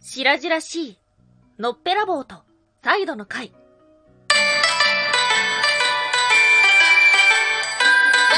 [0.00, 0.98] 白々しい、
[1.58, 2.36] のっぺらぼうと、
[2.84, 3.50] サイドの会。
[3.50, 3.56] ワ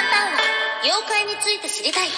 [0.00, 0.38] ンタンは
[0.82, 2.08] 妖怪について知りたい。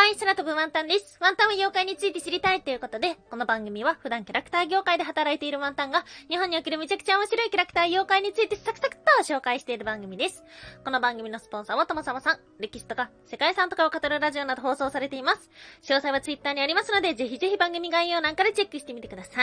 [0.00, 1.18] はい、空飛ぶワンタンです。
[1.20, 10.42] ワンタンは妖怪について知りたいということで、この番組は普段キャラクター業界で働いているワンタンが、日本におけるめちゃくちゃ面白いキャラクター妖怪についてサクサクと紹介している番組です。
[10.86, 15.50] この番組のスポンサーはともさまさん、歴史とか世界遺産とかを語るラジオなど放送されています。
[15.82, 19.42] 詳細はツイッターにありますので、ぜひぜひ番組概要欄からチェックしてみてくださ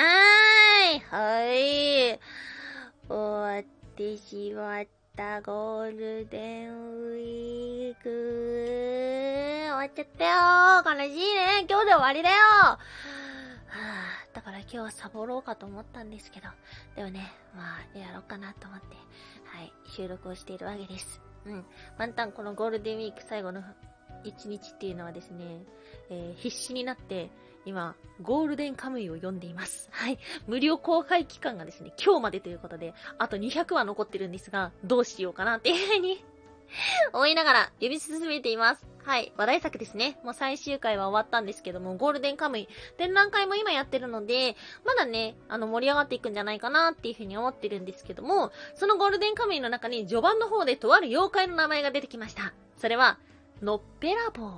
[0.91, 0.99] い。
[1.01, 2.19] はい。
[3.07, 3.63] 終わっ
[3.95, 4.85] てしまっ
[5.15, 5.91] たゴー
[6.23, 8.66] ルデンウィーク。
[9.87, 16.47] っちゃったよ悲しいね今日で終わりだよはぁ、だから今日はサボろうかと思ったんですけど、
[16.95, 18.95] でもね、まあ、やろうかなと思って、
[19.45, 21.21] はい、収録をしているわけです。
[21.45, 21.65] うん。
[21.97, 23.61] ワンタンこのゴールデンウィーク最後の
[24.23, 25.63] 一日っていうのはですね、
[26.09, 27.29] えー必死になって、
[27.65, 29.89] 今、ゴールデンカムイを読んでいます。
[29.91, 30.17] はい。
[30.47, 36.23] 無料公開期間がですね、今日までということで、あと200話残ってるんですが、どうしようかなっていうふうに
[37.13, 38.96] 思いながら読み進めています。
[39.07, 39.31] はい。
[39.37, 40.19] 話題作ですね。
[40.21, 52.53] もう最終回は終わったんですけども、ゴールデンカムイ、展覧会も今やってるので、まだね、あの、盛り上がっていくんじゃないかなっていうふうに思ってるんですけども、そのゴールデンカムイの中に序盤の方でとある妖怪の名前が出てきました。
[52.75, 53.17] それは、
[53.61, 54.51] のっぺらぼう。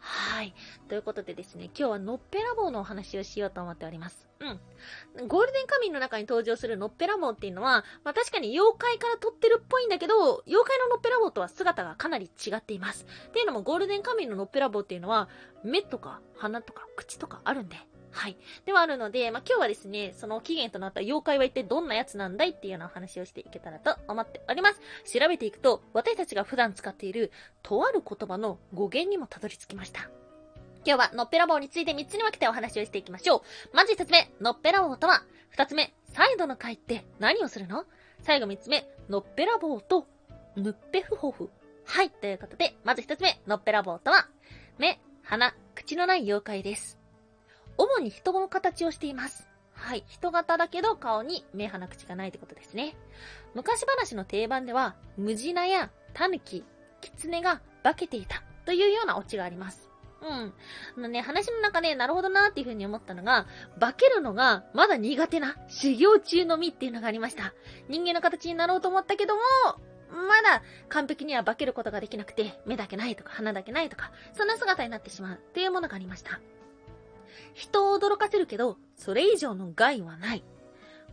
[0.00, 0.54] はい。
[0.88, 4.28] ということでですね、今日はのっぺらぼうのお話をしようと思っております。
[4.40, 5.28] うん。
[5.28, 13.06] ゴールデンカミンの中に登場するのっぺらぼうっていうのは、まあ確かに妖怪から撮ってるっぽいんだけど、妖怪ののっぺらぼうとは姿がかなり違っています。
[13.28, 15.28] っていうのもゴールデンカミンののっぺらぼうっていうのは、
[15.64, 17.76] 目とか鼻とか口とかあるんで。
[18.10, 18.36] はい。
[18.64, 24.80] ではあるので、まあ、今日はですね、その起源となった妖怪は一体どんなやつなんだいっていうようなお話をしていけたらと思っております。
[25.18, 27.30] 調べていくと、私たちが普段使っている、
[27.62, 30.08] とある言葉の語源にもたどり着きました。
[30.84, 33.38] 今日は、のっぺらぼうについて3つに分けてお話をしていきましょ
[33.72, 33.76] う。
[33.76, 35.22] まず1つ目、のっぺらぼうとは、
[35.56, 37.84] 2つ目、サイドの回って何をするの？
[38.22, 40.06] 最後3つ目、のっぺらぼうと、
[40.56, 41.50] ぬっぺふほふ。
[41.84, 44.28] はい、ということで、まず1つ目、のっぺらぼうとは、
[44.78, 46.97] 目、鼻、口のない妖怪です。
[47.78, 49.48] 主に人の形をしています。
[49.72, 50.04] はい。
[50.08, 52.96] 人型だけど顔に目鼻口がないってことですね。
[53.54, 56.64] 昔話の定番では、ムジナやタヌキ、
[57.00, 59.88] キツネが化けていたというようなオチがあります。
[60.20, 60.52] うん。
[60.96, 63.46] あのね、話の中で、なるほどなーっていう風に思ったのが、
[63.78, 67.54] 化けるのがまだ苦手な修行中の身っていうのがありました。
[67.88, 69.42] 人間の形になろうと思ったけども、
[70.10, 76.40] まだ完璧には化けることができなくて、目だけないとか鼻だけないとか、そんな姿になってしまうっていうものがありました。
[77.54, 80.44] 人を驚かせるけど、それ以上の害はない。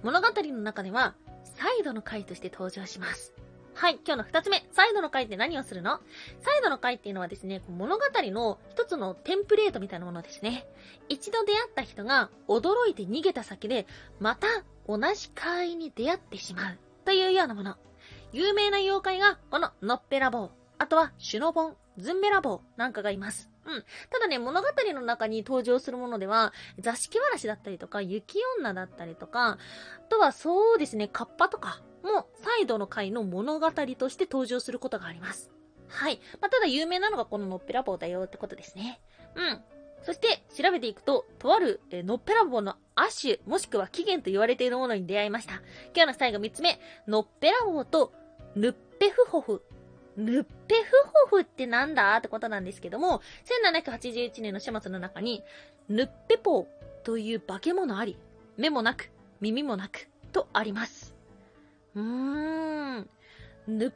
[0.04, 3.34] 物語の中では、サイドの回として登場します。
[3.74, 4.66] はい、今日の二つ目。
[4.72, 6.00] サイドの回って何をするの？
[6.40, 10.66] サイドの回っていうのはですね、物語の一つのテンプレートみたいなものですね。
[11.10, 13.86] 一度出会った人が驚いて逃げた先で、
[14.20, 14.48] また
[14.88, 16.78] 同じ会に出会ってしまう。
[17.04, 17.76] というようなもの。
[18.32, 20.52] 有名な妖怪が、こののっぺらぼう。
[20.78, 23.50] あとは、シュノボン、ズンベラボウなんかがいます。
[23.66, 23.84] うん。
[24.10, 29.58] ただね、物語の中に登場するものでは、座敷わらしだったりとか、雪女だったりとか、あ
[30.10, 35.52] とはそうですね、カッパとかも、サイドの回の物語として登場することがあります。
[35.88, 36.20] はい。
[36.42, 39.02] まあ、ただ有名なのがこののっぺらぼうだよってことですね。
[39.36, 39.62] うん。
[40.04, 45.56] そして、調べていくと、とある、えのっぺらぼうの亜種、もしくは起源と言われているものに出会いました。
[45.96, 48.14] 今日の最後3つ目、のっぺらぼうと、
[48.56, 49.64] ヌッペフホフ。
[50.18, 50.92] ヌッペフ
[51.30, 53.22] ホフってなんだってことなんですけども、
[53.74, 55.44] 1781年の書物の中に、
[55.90, 56.66] ヌッペポー
[57.04, 58.18] という化け物あり、
[58.58, 59.12] 目もなく、
[59.42, 61.16] 耳もなく、とあります。
[61.96, 62.02] うー
[63.00, 63.10] ん。
[63.68, 63.94] ヌッ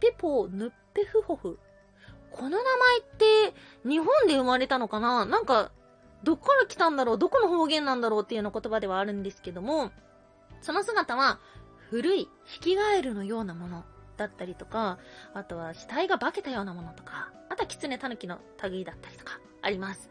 [0.00, 1.58] ペポー、ヌッペフホフ。
[2.30, 3.54] この名前って、
[3.88, 5.26] 日本で生まれたのかな？
[5.26, 5.70] なんか、
[6.24, 7.18] どっから来たんだろう？
[7.18, 9.90] どこの方言なんだろうっていうような言葉ではあるんですけども、
[10.60, 11.40] その姿は、
[11.90, 13.84] 古い、ヒキガエルのようなもの
[14.18, 14.98] だったりとか、
[15.32, 20.10] あとは死体が化けたようなものとか、あとはキツネタヌキの類だったりとか、あります。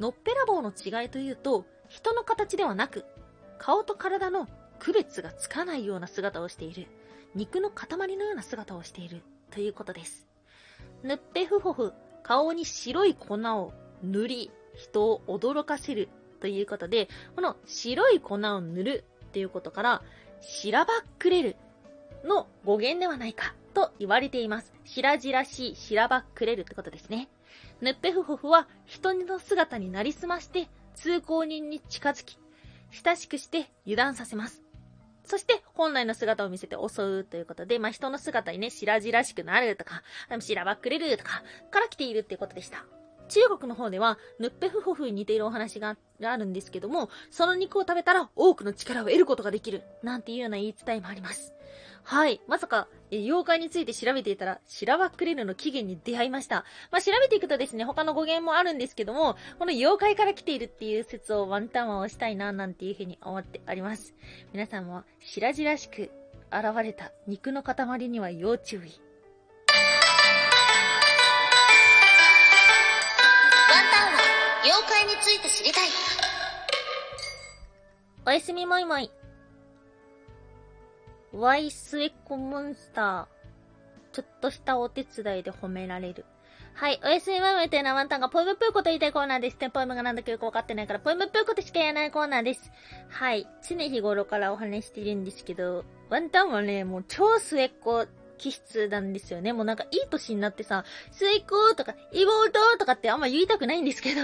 [0.00, 3.04] のっぺらぼうの違いというと、人の形ではなく、
[3.58, 4.48] 顔と体の
[4.78, 6.86] 区別がつかないような姿をしている、
[7.34, 10.26] 肉の塊のような姿をしている、ということです。
[11.02, 11.92] ぬっぺふほふ、
[12.22, 13.72] 顔に白い粉を
[14.02, 16.08] 塗り、人を驚かせる、
[16.40, 20.02] ということで、この白い粉を塗るっていうことから、
[20.40, 21.56] しらばっくれる
[22.24, 24.72] の語源ではないかと言われています。
[24.84, 27.28] 白々しい、しらばっくれるってことですね。
[27.80, 32.38] ヌッペフホフは人の姿になりすまして通行人に近づき、
[33.04, 34.62] 親しくして油断させます。
[35.24, 40.02] そして本来の姿を見せて襲うということで、まあ、人の姿にね、白々しくなるとか、
[40.40, 42.84] しらばっくれるとか、から来ているっていうことでした。
[43.32, 51.54] 中国の方では、ヌッペフホフに似ているお話があるんですけども、その肉を食べたら多くの力を得ることができる、なんていうような言い伝えもあります。
[52.02, 52.42] はい。
[52.46, 56.66] まさか、え妖怪について調べていたら、シラバクレルの起源に出会いました。
[56.90, 64.14] まあ、調べていくとですね、他の語源もあるんですけども、この妖怪から来ているっていう説をワンタンは押したいな、なんていうふうに思っております。
[64.52, 66.10] 皆さんも、白々しく
[66.50, 69.11] 現れた肉の塊には要注意。
[74.64, 75.88] 妖怪について知りたい。
[78.24, 79.10] おやすみもいもい。
[81.32, 84.14] ワイスエコモンスター。
[84.14, 86.24] ちょっとしたお手伝いで褒められる。
[86.74, 87.00] はい。
[87.02, 89.56] おやすみまいというのはワンタンがポイムプーコと言いたいコーナーです。
[89.56, 92.70] テンポイムがなんだかよくわかってないから、ポイムプーコとしか言えないコーナーです。
[93.08, 93.48] はい。
[93.68, 98.06] 常日頃からお話しているんですけど、ワンタンはね、もう超末っ子
[98.42, 99.52] 気質なんですよね。
[99.52, 104.22] もうなんかいい歳になってさ、末っ子とか妹とかってあんま言いたくないんですけど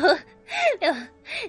[0.81, 0.97] でも、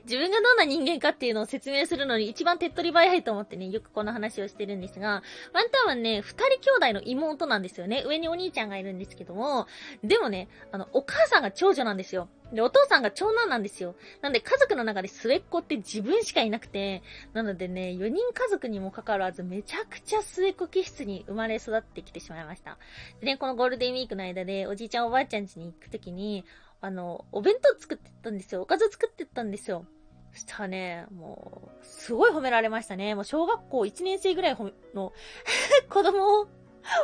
[0.03, 5.23] 自分がどんな人間かっていうのを説明するのに一番手っ取り早いと思ってね、よくこの話をしてるんですが、
[5.53, 8.03] ワンタンはね、二人兄弟の妹なんですよね。
[8.05, 9.67] 上にお兄ちゃんがいるんですけども、
[10.03, 12.27] でもね、あの、お母さんが長女なんですよ。
[12.51, 13.95] で、お父さんが長男なんですよ。
[14.21, 17.03] なんで家族の中で末っ子って自分しかいなくて、
[17.33, 22.77] なのでね、4人家族にもかかわらずめちゃくちゃ末っ子気質に生まれ育ってきてしまいました。
[23.21, 26.43] でね、このゴールデンウィークの間でおじいちゃんおばあちゃん家に行くときに、
[26.81, 28.61] あの、お弁当作ってったんですよ。
[28.61, 29.85] おかず作ってったんですよ。
[30.31, 33.15] そしたらね、もう、すごい褒められましたね。
[33.15, 34.57] もう小学校1年生ぐらい
[34.93, 35.13] の
[35.89, 36.47] 子供を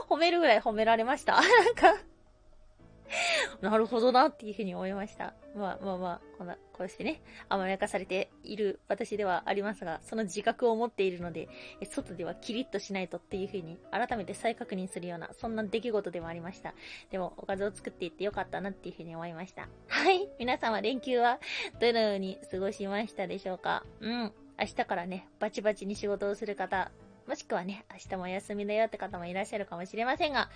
[0.10, 1.34] 褒めるぐらい褒められました。
[1.34, 1.96] なんか
[3.62, 5.34] なるほどなっていうふうに思いました。
[5.56, 11.48] まあまあまあ、こんな、こうしてね、甘やかされている私ではありますが、その自覚を持っているので、
[11.84, 16.74] 外ではキリッとしないとっていうふうに改めて再確認するような、そんな出来事でもありました。
[17.12, 19.70] でも、おかずを作っていってよかったなっていうふうに思いました。
[19.88, 20.30] はい。
[20.40, 21.40] 皆様連休は
[21.80, 23.86] どのように過ごしましたでしょうか？
[24.02, 24.34] うん。
[24.58, 26.92] 明日からね、バチバチに仕事をする方、
[27.28, 30.50] もしくはね、明日もお休みだよって方もいらっしゃるかもしれませんが、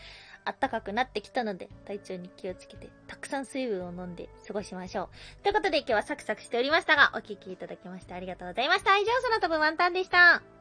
[0.45, 5.43] 暖かくなってきたので、体調に気をつけて、たくさん水分を飲んで過ごしましょう。
[5.43, 8.97] ということで今日はサクサクしておりましたが、お聴きいただきましてありがとうございました。
[8.97, 10.58] 以上、その飛ぶワンタンでした。